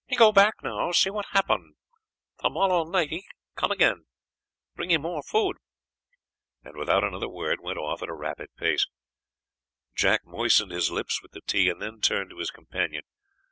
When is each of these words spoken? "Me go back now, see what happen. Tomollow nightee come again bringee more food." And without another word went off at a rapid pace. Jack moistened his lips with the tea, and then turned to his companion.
"Me 0.09 0.17
go 0.17 0.31
back 0.31 0.55
now, 0.63 0.91
see 0.91 1.11
what 1.11 1.27
happen. 1.29 1.75
Tomollow 2.41 2.85
nightee 2.89 3.25
come 3.55 3.71
again 3.71 4.07
bringee 4.73 4.97
more 4.97 5.21
food." 5.21 5.57
And 6.63 6.75
without 6.75 7.03
another 7.03 7.29
word 7.29 7.59
went 7.61 7.77
off 7.77 8.01
at 8.01 8.09
a 8.09 8.13
rapid 8.15 8.49
pace. 8.57 8.87
Jack 9.95 10.25
moistened 10.25 10.71
his 10.71 10.89
lips 10.89 11.21
with 11.21 11.33
the 11.33 11.41
tea, 11.41 11.69
and 11.69 11.79
then 11.79 12.01
turned 12.01 12.31
to 12.31 12.39
his 12.39 12.49
companion. 12.49 13.03